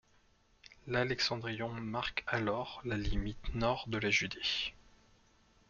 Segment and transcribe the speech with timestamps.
[0.87, 4.71] L'Alexandrion marque alors la limite nord de la Judée.